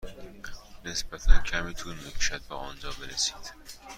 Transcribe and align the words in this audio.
نسبتا 0.85 1.39
کمی 1.39 1.73
طول 1.73 1.95
می 1.95 2.11
کشد 2.11 2.41
به 2.49 2.55
آنجا 2.55 2.91
برسید. 2.91 3.53